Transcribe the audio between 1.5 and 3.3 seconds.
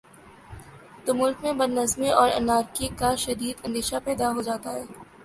بد نظمی اور انارکی کا